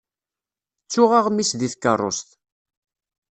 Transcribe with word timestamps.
Ttuɣ 0.83 1.11
aɣmis 1.19 1.51
deg 1.59 1.71
tkeṛṛust. 1.73 2.29